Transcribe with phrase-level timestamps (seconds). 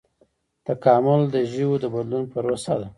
[0.67, 2.87] تکامل د ژویو د بدلون پروسه ده